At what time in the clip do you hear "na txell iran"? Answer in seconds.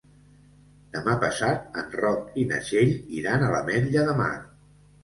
2.55-3.47